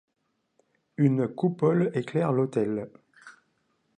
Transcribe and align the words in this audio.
Un 0.97 1.27
coupole 1.27 1.91
éclaire 1.93 2.31
l’autel. 2.31 2.89